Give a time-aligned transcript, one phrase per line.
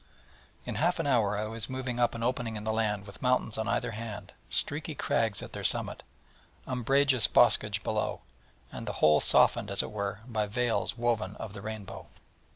[0.65, 3.55] In half an hour I was moving up an opening in the land with mountains
[3.59, 6.01] on either hand, streaky crags at their summit,
[6.65, 8.21] umbrageous boscage below;
[8.71, 12.07] and the whole softened, as it were, by veils woven of the rainbow.